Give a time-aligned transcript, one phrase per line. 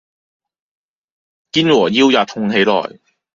[1.51, 2.99] 肩和腰也痛起來